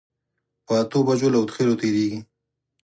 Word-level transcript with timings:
پر 0.65 0.75
اتو 0.81 0.99
بجو 1.07 1.27
له 1.33 1.37
هودخېلو 1.39 1.79
تېرېږي. 1.81 2.19